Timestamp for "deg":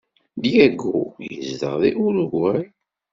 1.83-1.95